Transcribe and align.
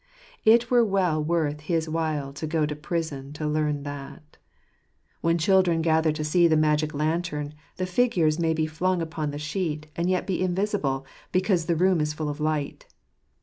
It 0.45 0.71
were 0.71 0.83
well 0.83 1.23
worth 1.23 1.59
his 1.59 1.87
while 1.87 2.33
to 2.33 2.47
go 2.47 2.65
to 2.65 2.75
prison 2.75 3.33
to 3.33 3.45
learn 3.45 3.83
that. 3.83 4.37
When 5.21 5.37
children 5.37 5.83
gather 5.83 6.11
to 6.13 6.23
see 6.23 6.47
the 6.47 6.57
magic 6.57 6.95
lantern, 6.95 7.53
the 7.77 7.85
figures 7.85 8.39
may 8.39 8.53
be 8.55 8.65
flung 8.65 9.03
upon 9.03 9.29
the 9.29 9.37
sheet, 9.37 9.85
and 9.95 10.09
yet 10.09 10.25
be 10.25 10.41
invisible, 10.41 11.05
because 11.31 11.67
the 11.67 11.75
room 11.75 12.01
is 12.01 12.13
full 12.13 12.29
of 12.29 12.39
light. 12.39 12.87